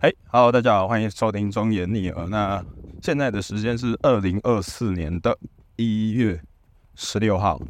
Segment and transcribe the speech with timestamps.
[0.00, 2.28] 嘿，Hello，大家好，欢迎收听中言逆耳。
[2.28, 2.64] 那
[3.02, 5.36] 现在的时间是二零二四年的
[5.74, 6.40] 一月
[6.94, 7.60] 十六号。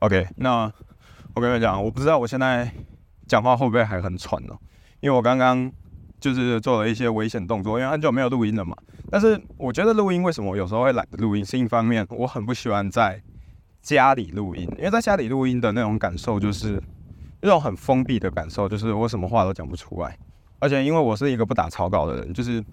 [0.00, 0.64] OK，那
[1.32, 2.68] 我跟你们讲，我不知道我现在
[3.28, 4.58] 讲话会不会还很喘哦，
[4.98, 5.70] 因为我刚刚
[6.18, 8.76] 就是做了一些危险动作，因为很久没有录音了嘛。
[9.08, 11.44] 但是我觉得录音为什么有时候会懒得录音？
[11.44, 13.22] 是一方面，我很不喜欢在
[13.80, 16.82] 家里录音，因为在家里录音的那种感受就是
[17.42, 20.18] 那种很封闭的感受，就是我什么话都讲不出来。
[20.58, 22.64] 而且因为我是一个不打草稿的人，就是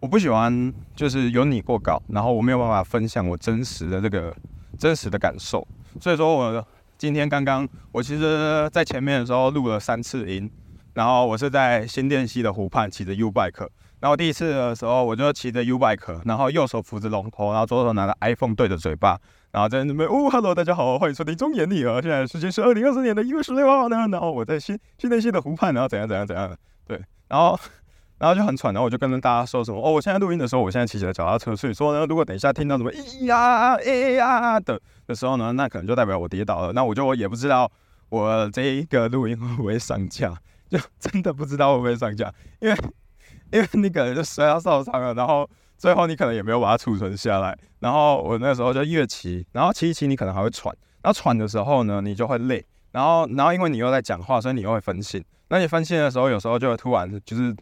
[0.00, 4.34] 我不喜欢就是有你过稿，然后我没有办法分享我真实的这个
[4.78, 5.66] 真实的感受。
[6.00, 6.66] 所以说我
[6.96, 10.50] 今天刚刚我其实在前面的时候录了三次音，
[10.94, 13.68] 然后我是在新店溪的湖畔骑着 U bike，
[14.00, 19.18] 然后第一次的时候我就骑着 U bike，然后右手扶着龙头，然后左手拿着 iPhone 对着嘴巴，
[19.50, 26.56] 然后在那边哦，Hello，大家好，欢迎收听中眼里啊，现在时间是二零二四年的一月十六号呢，然后我在新新店溪的湖畔，然后怎样怎样怎样的，
[27.30, 27.58] 然后，
[28.18, 36.72] 然后就很喘，然后我就跟大家说什么哦，我现在录音的时候，我现在骑着脚踏车，所以说呢，如果等一下听到什么咿呀哎呀的的时候呢，那可能就代表我跌倒了。
[36.72, 37.70] 那我就也不知道
[38.10, 40.36] 我这一个录音会不会上架，
[40.68, 42.76] 就真的不知道会不会上架，因为
[43.52, 47.56] 因为你可能就摔到受伤了，然后最后你可能也没有把它储存下来。
[47.78, 55.24] 然后我那时候就越骑，然后骑一骑，你可能还会喘，然后喘的时候呢，你就会累，然后然后因为你又在讲话，所以你又会分心。
[55.48, 57.54] 那你分心的时候，有时候就会突然就是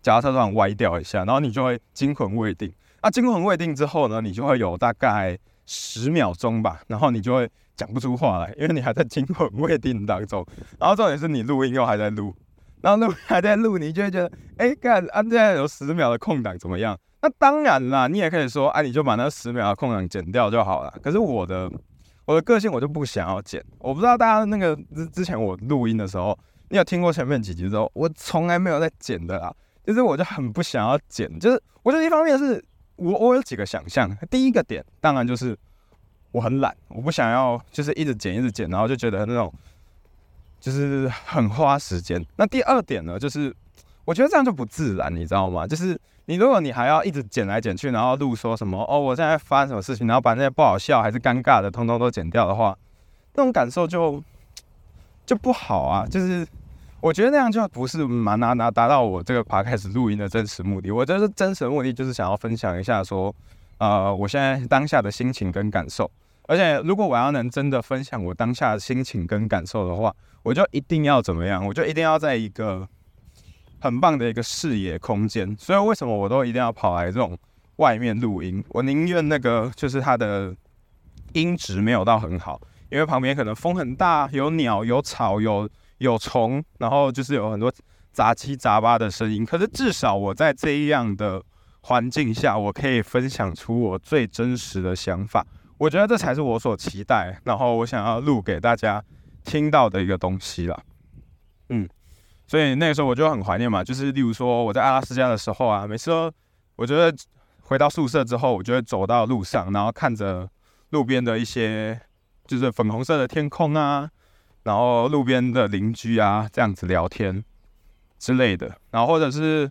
[0.00, 2.72] 脚踏车突然歪掉一下，然后你就会惊魂未定。
[3.02, 10.44] 那惊魂未定之后呢，你就会有大概十秒钟吧，然后你就会讲不出话来，因为你还在惊魂未定当中。
[10.78, 12.34] 然后重点是你录音又还在录，
[12.80, 16.98] 然后录还在录，你就会觉得，哎，干啊，现在有十秒的空档怎么样？
[17.20, 20.94] 那当然啦，你也可以说，哎，你就把那十秒的空档剪掉就好了。
[21.02, 21.70] 可是我的
[22.28, 23.64] 我的个性我就不想要剪。
[23.78, 26.38] 我不知道大家那个之之前我录音的时候。
[26.70, 29.50] 你有听过前面几集之后，我从来没有在剪的啦，
[29.86, 32.62] 就是我就很不想要剪，就是我觉得一方面是
[32.96, 35.58] 我我有几个想象，第一个点当然就是
[36.30, 39.50] 我很懒，我不想要就是一直剪一直剪，然后就觉得那种
[40.60, 42.22] 就是很花时间。
[42.36, 43.50] 那第二点呢，就是
[44.08, 45.66] 我觉得这样就不自然，你知道吗？
[45.66, 52.74] 就是你如果你还要一直剪来剪去，然后录说什么哦，我现在发生什么事情，然后把那些不好笑还是尴尬的通通都剪掉的话，
[53.34, 54.24] 那种感受就
[55.26, 56.46] 就不好啊，就是。
[57.00, 60.90] 我觉得那样就不是蛮拿拿达到我这个爬开始录音的真实目的。
[60.90, 63.32] 我觉得真实的目的就是想要分享一下说，
[63.78, 66.10] 呃，我现在当下的心情跟感受。
[66.48, 71.64] 而且如果我要能真的分享我当下的心情跟感受的话，我就一定要怎么样？
[71.64, 72.88] 我就一定要在一个
[73.80, 75.56] 很棒的一个视野空间。
[75.56, 77.36] 所以为什么我都一定要跑来这种
[77.76, 78.64] 外面录音？
[78.68, 80.54] 我宁愿那个就是它的
[81.32, 85.68] 音质没有到很好，因为旁边可能风很大，有鸟，有草，有。
[85.98, 87.72] 有虫，然后就是有很多
[88.12, 89.44] 杂七杂八的声音。
[89.44, 91.42] 可是至少我在这样的
[91.80, 95.44] 环境下，我可以分享出我最真实的想法。
[95.76, 99.02] 我觉得这才是我所期待，然后我想要录给大家
[99.42, 100.80] 听到的一个东西了。
[101.70, 101.88] 嗯，
[102.48, 106.32] 所以那个时候我就很怀念嘛，就是例如说我在阿拉斯加的时候啊，每次都
[106.74, 107.16] 我觉得
[107.60, 110.50] 回到宿舍之后，我就会走到路上，然后看着
[110.90, 112.00] 路边的一些
[112.46, 114.10] 就是粉红色的天空啊。
[114.64, 117.42] 然后路边的邻居啊，这样子聊天
[118.18, 119.70] 之类的，然后或者是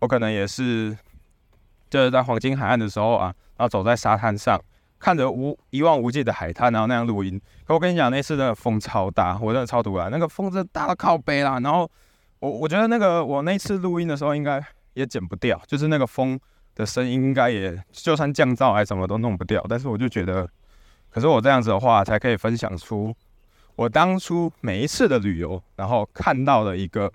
[0.00, 0.94] 我可能也是，
[1.88, 4.60] 就是在黄金海岸的时候啊，然后走在沙滩上，
[4.98, 7.40] 看着无一望无际的海滩，然后那样录音。
[7.64, 10.08] 可我跟你讲，那次真的风超大，我真的超毒啊！
[10.10, 11.58] 那个风真的大到靠背啦。
[11.60, 11.90] 然后
[12.40, 14.62] 我我觉得那个我那次录音的时候应该
[14.94, 16.38] 也剪不掉，就是那个风
[16.74, 19.64] 的声音应该也就算降噪还什么都弄不掉。
[19.68, 20.48] 但是我就觉得，
[21.10, 23.14] 可是我这样子的话才可以分享出。
[23.74, 27.12] 我当初每一次的旅游，然后看到的一个，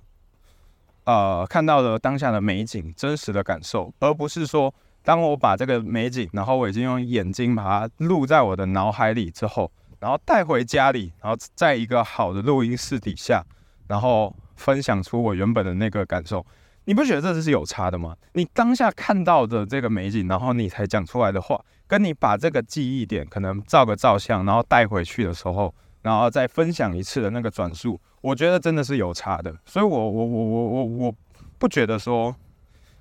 [1.05, 4.71] 呃，看到的当下的美景，真实的感受，而不是说，
[5.03, 13.43] 当我把这个美景，然后我已经用眼睛把它录在我的脑海里之后，然后带回家里，然后在一个好的录音室底下，
[13.87, 14.31] 然后
[14.61, 16.45] 分享出我原本的那个感受，
[16.85, 18.15] 你不觉得这是有差的吗？
[18.33, 25.73] 你当下看到的这个美景，然后你才讲出来的话，跟你把这个记忆点可能照个照相，然后带回去的时候。
[26.03, 31.15] 然后再分享一次的那个转述，我觉得真的是有差的，所以我我我我我我
[31.59, 32.35] 不觉得说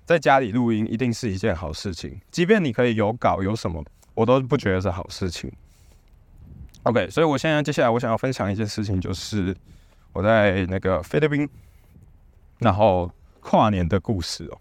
[0.05, 5.51] 在家里录音一定是一件好事情，即便你可以有稿有什么，我都不觉得是好事情。
[6.83, 9.57] OK，所以我现在接下来我想要分享一件事情，就是
[10.13, 11.49] 我在那个菲律宾，
[12.59, 13.11] 然后
[13.41, 14.59] 跨年的故事哦。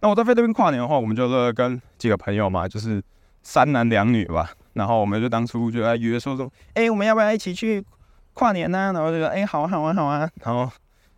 [0.00, 3.02] 那我在菲律宾跨年的话，我们就是跟几个朋友嘛，就是
[3.42, 4.50] 三男两女吧。
[4.74, 7.84] 然后我们就当初就在约说说，哎，我们要不要一起去
[8.32, 8.92] 跨年呢？
[8.92, 10.30] 然后就说，哎，好啊，好啊，好啊。
[10.42, 10.70] 然后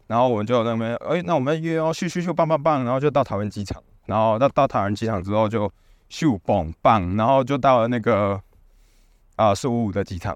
[0.06, 5.71] 然后我们就那边，哎，那我们约哦，咻咻咻，棒棒棒，然后就到桃园机场，然后到到桃园机场之后就
[6.09, 8.41] 咻嘣棒，然后就到了那个
[9.37, 10.35] 啊宿务的机场，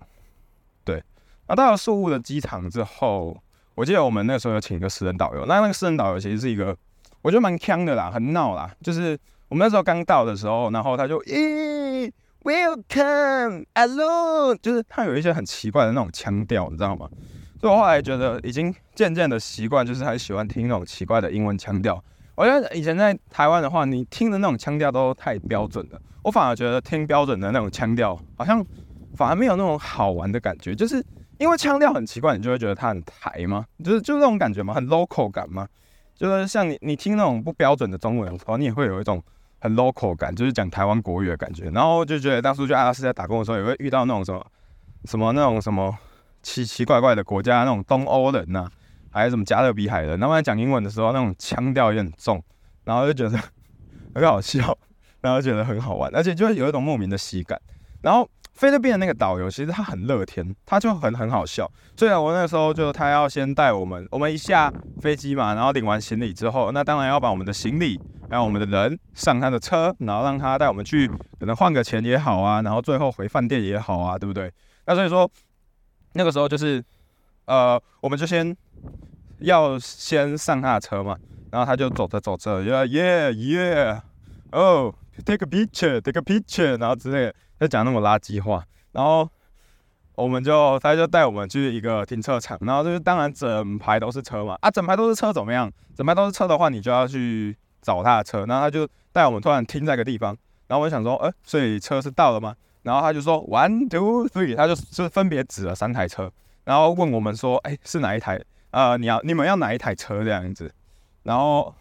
[1.49, 3.37] 那到了宿务的机场之后，
[3.75, 6.77] 我记得我们那时候有请一个私人导游，那那个私人导游其实是一个
[7.23, 9.19] 我觉得蛮呛的啦，很闹啦，就是
[9.49, 12.11] 我们那时候刚到的时候，然后他就咦。
[12.45, 17.09] Welcome, hello，就是他有一些很奇怪的那种腔调，你知道吗？
[17.59, 22.05] 所以我后来觉得已经渐渐的习惯，就是很喜欢听那种奇怪的英文腔调。
[22.35, 28.63] 我觉得以前在台湾的话，你听的那种腔调都太标准了，我反而觉得听标准的那种腔调，好像
[29.17, 30.75] 反而没有那种好玩的感觉。
[30.75, 31.03] 就是
[31.39, 33.67] 因为腔调很奇怪，你就会觉得它很台吗？
[33.83, 35.69] 就是就那种感觉嘛，很 local 感吗？
[36.15, 39.23] 就是像你你听那种不标准的中文，的时候，你也会有一种。
[39.61, 44.47] 很 local 感，就是讲台湾国语的感觉，然后就觉得当初去阿拉斯加打工的时候，也会遇到那种什么
[45.07, 45.97] 什么那种什么
[46.43, 48.69] 奇奇怪怪的国家，那种东欧人呐，
[49.11, 52.45] 还有什么加勒比海人，他们讲英文的时候，那种腔调也很重，
[52.85, 53.43] 然后就觉得
[54.15, 54.77] 很好笑，
[55.23, 57.59] 然后觉得很好玩，而且就会有一种莫名的喜感，
[58.03, 58.29] 然后。
[58.55, 61.69] 菲律宾的那个导游其实他很乐天，他就很很好笑。
[61.97, 71.09] 所以我那个时候就他要先带我们，我们一下飞机嘛，然后领完行李之后，那当然要把我们的行李还有我们的人上他的车，然后让他带我们去，
[71.41, 74.53] 可能换个钱也好啊，然后最后回饭店也好啊，对不对？
[74.87, 75.29] 那所以说
[76.13, 76.83] 那个时候就是，
[77.47, 78.57] 呃，我们就先
[79.41, 81.17] 要先上他的车嘛，
[81.51, 84.03] 然后他就走着走着，耶耶耶，
[84.53, 84.95] 哦
[85.27, 87.35] ，take a picture，take a picture，然后之类。
[87.61, 89.29] 就讲那么垃圾话，然后
[90.15, 95.71] 我们就他就带我们去一个停车场，然后就是当然整排都是车嘛，啊，整排都是车怎么样？
[95.97, 100.37] 整排都是车的话，你就要去找他的车，然后他就带我们突然停在一个地方，
[100.67, 102.55] 然后我就想说，哎，所以车是到了吗？
[102.83, 106.31] 然后他就说 one two three，他就是分别指了三台车，
[106.65, 108.41] 然后问我们说，哎，是哪一台？
[108.73, 110.73] 呃，你要你们要哪一台车这样子？
[111.23, 111.75] 然后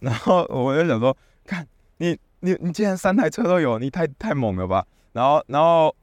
[0.00, 1.66] 然后我就想说，看
[1.98, 4.84] 你你你竟然三台车都有，你太太猛了吧？
[5.12, 5.94] 然后，然后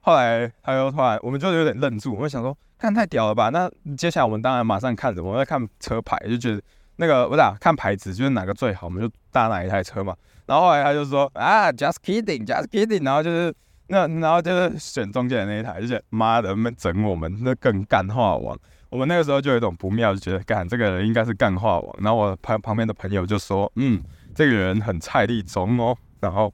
[0.00, 2.14] 后来他又突然，我们就有点愣住。
[2.14, 3.48] 我们想说，看太屌了吧？
[3.48, 5.30] 那接下来我们当然马上看什么？
[5.30, 6.62] 我们在看车牌，就觉得
[6.96, 10.14] 那个不是看牌子，就是哪个最好，我们就搭哪一台车嘛。
[10.46, 13.04] 然后后来他就说啊，just kidding，just kidding。
[13.04, 13.54] 然后就是
[13.88, 18.56] 那，然后就是选中间的那一台，就是妈的，们整我们，那更干话王。
[18.90, 21.96] 我们那个时候就有一种不妙，就觉得干这个人应该是干话王。
[22.00, 24.00] 然后我旁旁边的朋友就说，嗯，
[24.34, 25.96] 这个人很菜力中哦。
[26.20, 26.52] 然后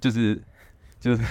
[0.00, 0.42] 就是。
[0.98, 1.22] 就是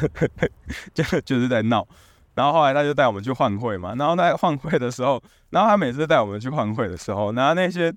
[0.94, 1.88] 就就是在闹，
[2.34, 7.94] 然后后来他就带我们去换汇嘛，然后在换汇的时候，然后他每次带我们去换汇的时候，然后那些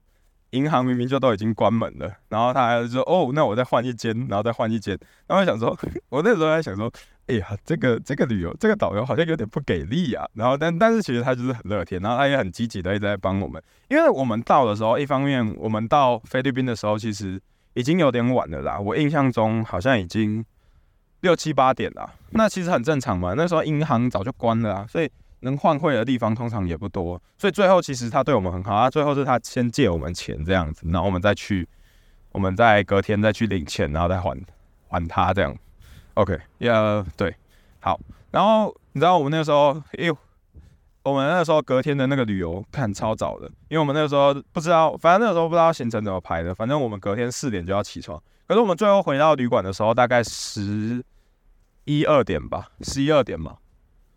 [0.50, 5.76] 银行明明就都已经关门了，然后他还说哦，那我再换一间，然后再换一间，然后想说，
[6.08, 6.90] 我那时候在想说，
[7.26, 17.38] 哎呀，这个这个旅游这个导游好像有点不给力啊，然后但但是其实他就是很乐天，然后他也很积极的一直在帮我们，因为我们到的时候，一方面我们到菲律宾的时候其实
[17.74, 20.44] 已经有点晚了啦，我印象中好像已经。
[21.20, 23.34] 六七八点啦，那其实很正常嘛。
[23.36, 25.10] 那时候银行早就关了啊，所以
[25.40, 27.20] 能换汇的地方通常也不多。
[27.36, 28.88] 所以最后其实他对我们很好啊。
[28.88, 31.68] 最后是他先借我们钱这样子，然后我们再去，
[32.30, 34.36] 我们再隔天再去领钱，然后再还
[34.88, 35.56] 还他这样。
[36.14, 37.34] OK，要对，
[37.80, 37.98] 好。
[38.30, 40.16] 然后你知道我们那个时候，因为
[41.02, 48.22] 我们那时候隔天的那个旅游看超早的，因为我们那个时候不知道，反正那个时候不知道行程怎么排的，反正我们隔天四点就要起床。
[48.48, 51.04] 可是我们最后回到旅馆的时候，大概十
[51.84, 53.58] 一二点吧，十一二点嘛，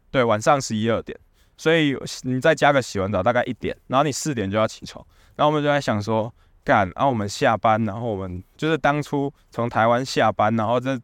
[0.09, 1.19] 对，晚上十一二点。
[1.57, 5.05] 所以你再加个洗完澡，大概一点，然后你四点就要起床。
[5.35, 10.99] 然后我们就在想说，干，然后我们下班，然后我们就是当初从台湾下班，然后这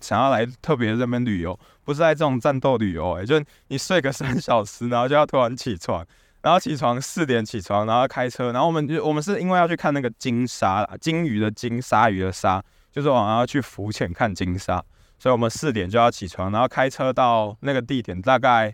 [0.00, 6.06] 想要来特别这边旅游，不是在这种战斗旅游，哎，就是你睡个三小时，然后就要突然起床。
[6.46, 12.62] 然后起床四点起床，然后开车，然后我们就我们是因为要去看那个金鲨，金鱼的金，鲨鱼的鲨，
[12.92, 14.80] 就是我们要去浮潜看金鲨，
[15.18, 18.72] 所以我们四点就要起床，然后开车到那个地点，大概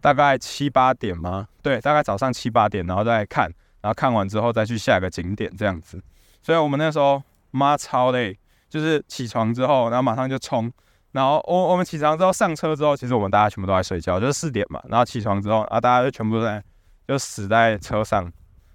[0.00, 1.46] 大概七八点吗？
[1.60, 6.02] 对，大概早上七八点，然后再看，然后看完之后再去下一个景点这样子。
[6.40, 8.34] 所以我们那时候妈超累，
[8.70, 10.72] 就是起床之后，然后马上就冲，
[11.12, 16.64] 然后我我们起床之后上车之后，其实我们大家全部都在睡觉，就是四点嘛，然后起床之后啊，大家就全部都在。
[17.10, 18.22] 就死在车上，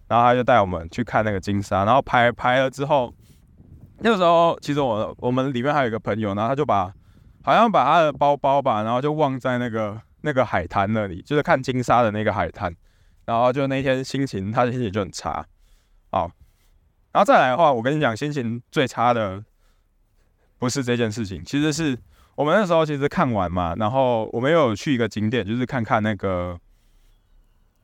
[0.10, 3.14] 然后他就带我们去看那个金沙，然后拍拍了之后，
[4.00, 6.94] 那个时候其实我我们里面还有一个朋友，然后他就把
[7.44, 12.76] 好像把他的包包吧，然后就忘在那个那个海滩那里，就是看金沙的那个海滩，
[13.24, 15.46] 然后就那天心情他的心情就很差，
[16.12, 16.30] 好，
[17.14, 19.42] 然后再来的话，我跟你讲，心情最差的
[20.60, 21.98] 不是这件事情，其实是
[22.36, 26.60] 我们那时候其实看完嘛，然后我们又有去一个景点，就是看看那个。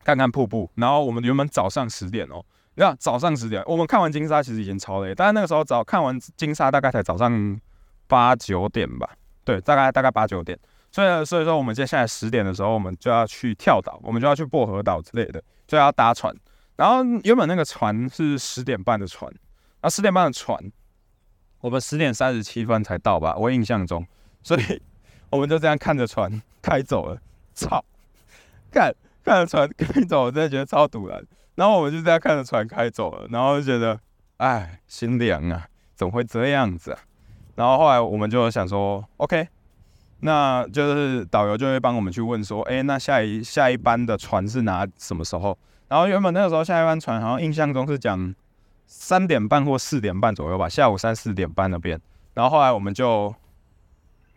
[0.03, 0.69] 看看瀑布。
[0.75, 2.43] 然后我们原本早上十点哦，
[2.75, 7.59] 你看早上十点，我们看完金沙其实已经超累，但是那个时候早看完金沙大概才早上
[8.07, 9.09] 八九点吧，
[9.43, 10.57] 对，大概大概八九点。
[10.91, 16.35] 所以所以说我们接下来十点的时候，我们就要去跳岛，我们就要去薄荷岛之类的，就要搭船。
[16.75, 19.31] 然后原本那个船是十点半的船，
[19.81, 20.59] 那十点半的船，
[21.61, 24.05] 我们十点三十七分才到吧，我印象中。
[24.43, 24.81] 所以
[25.29, 27.21] 我们就这样看着船开走了，
[27.53, 27.85] 操！
[28.71, 28.93] 看
[29.23, 31.23] 看着船开走，我真的觉得超堵然。
[31.55, 33.99] 然后我们就这样看着船开走了，然后就觉得，
[34.37, 36.99] 哎，心凉啊，怎么会这样子啊？
[37.55, 39.47] 然后后来我们就想说，OK，
[40.21, 45.57] 那就是导游就会帮我们去问说，哎，那下一下一班的船是哪什么时候？
[45.87, 48.33] 然后原本那个时候下一班船好像印象中是讲
[48.87, 51.99] 三点半或四点半左右吧，下午三四点半那边。
[52.33, 53.33] 然后后来我们就。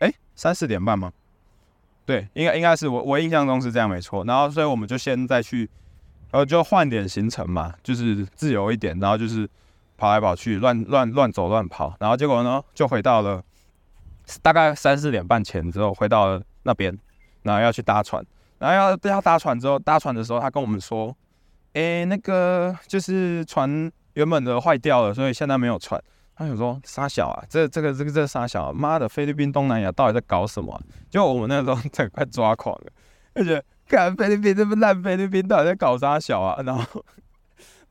[0.00, 1.12] 哎三四点半吗？
[2.06, 4.24] 对，应该应该是我我印象中是这样没错。
[4.24, 5.68] 然后所以我们就先再去，
[6.32, 9.48] 呃，就换点行程嘛，就是自由一点，然后就是
[9.96, 11.94] 跑来跑去，乱乱乱走乱跑。
[11.98, 13.42] 然后结果呢，就回到了
[14.42, 16.96] 大概三四点半前之后，回到了那边，
[17.42, 18.24] 然后要去搭船。
[18.58, 21.14] 然后要要搭船之后，搭船的时候，他跟我们说，
[21.72, 26.02] 哎，那个就是船原本的坏掉了，所以现在没有船。
[26.36, 30.80] 他想说沙小啊，这这个这个这沙小，妈的，菲律宾东南亚到底在搞什么？
[31.08, 32.92] 就我们那时候在快抓狂了，
[33.34, 36.60] 而且看菲律宾这么烂，菲律宾到底在搞沙小啊？
[36.62, 37.04] 然后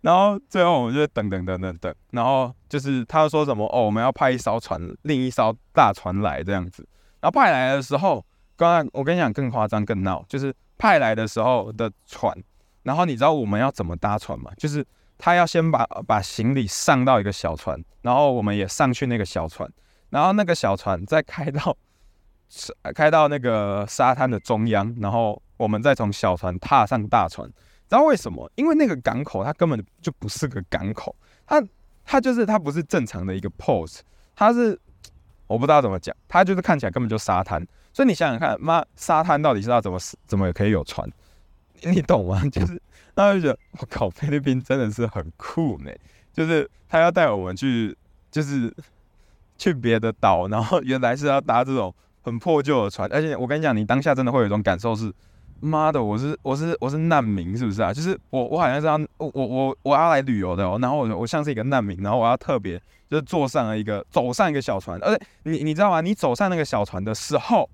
[0.01, 6.85] 然后最后我们就等等等等等，然后就是他说什么哦，我们要派一艘船，另一艘大船来这样子。
[7.21, 8.25] 然后派来的时候，
[8.57, 12.37] 刚才我跟你讲更夸张更闹，就是派来的时候的船，
[12.81, 14.51] 然后你知道我们要怎么搭船吗？
[14.57, 14.85] 就是。
[15.17, 19.69] 他要先把把行李上到一个小船，然后我们也上去那个小船，
[20.09, 21.75] 然后那个小船再开到
[22.93, 27.47] 开到那个沙滩的中央，然后我们再从小船踏上大船。
[27.89, 28.51] 知道为什么？
[28.55, 31.15] 因为那个港口它根本就不是个港口，
[31.45, 31.63] 它
[32.03, 33.99] 它就是它不是正常的一个 pose，
[34.35, 34.79] 它是
[35.47, 37.65] 我不知道怎么讲，它就是看起来根本就沙滩。
[37.93, 41.07] 所以你想想看，妈沙滩到底是要怎么怎么可以有船？
[41.83, 42.41] 你懂吗？
[42.49, 42.81] 就是。
[43.15, 45.91] 那就觉得 我靠，菲律宾真的是很酷呢。
[46.31, 47.95] 就是他要带我们去，
[48.31, 48.73] 就是
[49.57, 51.93] 去别的岛，然后原来是要搭这种
[52.23, 53.07] 很破旧的船。
[53.13, 55.13] 而且我跟你讲，你当下真的会有一种感受是，
[55.59, 57.93] 妈的，我是我是我是难民，是不是啊？
[57.93, 66.01] 就是我我好像是要我我我要来旅游的哦，然后我我像是一个难民，然后我要特别就是坐上了一个走上一个小船，而且你你知道吗？
[66.01, 67.69] 你走上那个小船的时候。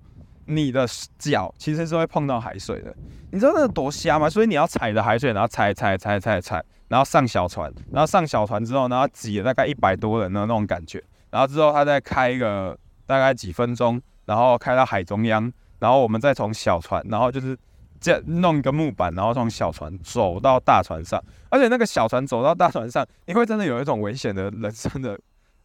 [0.50, 0.86] 你的
[1.18, 2.94] 脚其实是会碰到海水的，
[3.30, 4.28] 你知道那多瞎吗？
[4.28, 12.76] 所以你要踩着海水，然后踩踩踩踩踩，然后上小船，然后上小船之后，然后挤了大概一百多人的那种感觉，然后之后他再开一个
[13.06, 17.56] 大概几分钟，然后开到海中央，然后我们再从小船，然后就是
[18.00, 25.18] 这弄一个木板，然后从小船走到大船上，而且那个小船走到大船上，你会真的有一种危险的人生的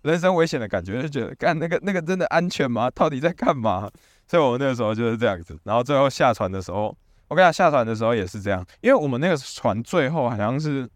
[0.04, 2.92] 人生危险的感觉，就觉得干那个那个真的安全吗？
[2.94, 3.90] 到底在干嘛？
[4.28, 6.96] 所以我们那个时候就是这样子，然后最后下船的时候，
[7.28, 10.90] 我跟他，下船的时候也是这样，因为我们那个船最后好像是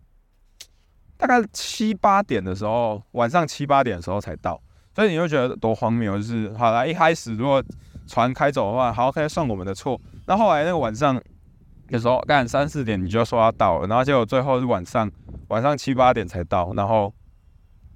[1.18, 4.60] 大概七八点的时候，晚上七八点的时候才到，
[4.96, 7.64] 所以你会觉得多荒谬，就是好了，一开始如果
[8.08, 11.22] 船开走的话，好可以算我们的错，那后来那个晚上
[11.90, 15.10] 有时候，干三四点你就说要到了，然后结果最后是晚上
[15.50, 17.14] 晚上七八点才到，然后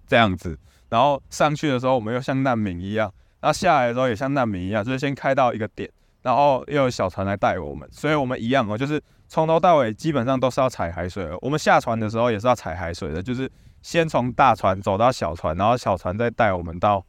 [0.05, 0.57] 这样子，
[0.89, 3.11] 然后上去的时候我们又像难民一样。
[3.43, 5.89] 那下来的时候也像难民一样，就是先开到一个点，
[6.21, 11.37] 然后又有小船来带我们，所以我们一样哦，就是从头到尾基本上都是要踩海水的。
[11.41, 17.05] 我们下船的时候也是要踩海水的，就是先从大船走到小船，然后小船再带我们到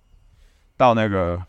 [0.77, 1.41] 到那个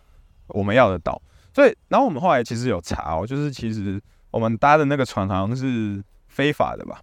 [0.49, 1.19] 我们要的岛。
[1.51, 3.99] 所以，然后我们后来其实有查哦，就是其实
[4.29, 7.01] 我们搭的那个船好像是非法的吧？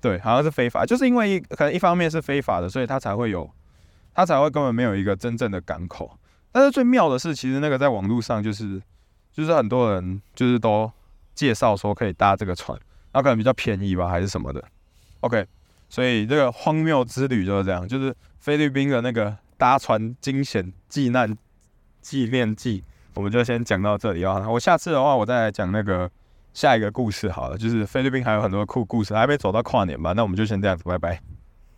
[0.00, 3.50] 对，好像是非法，就是因为一可能一方面是非法的，所以它才会有，
[4.14, 6.16] 它才会根本没有一个真正的港口。
[6.50, 8.80] 但是最妙的是，其实那个在网络上就是，
[9.32, 10.90] 就是很多人就是都
[11.34, 12.78] 介绍说可以搭这个船，
[13.12, 14.62] 那可能比较便宜吧，还是什么的。
[15.20, 15.46] OK，
[15.88, 21.36] 所以这个荒谬之旅就是这样，就是菲律宾的那个搭船惊险纪难
[22.00, 22.82] 纪念记，
[23.14, 24.48] 我们就先讲到这里啊。
[24.48, 26.10] 我下次的话，我再来讲那个
[26.54, 30.12] 下一个故事好了，就是菲律宾还有很多酷故事，还没走到跨年吧？
[30.14, 31.37] 那我们就先这样子，拜拜。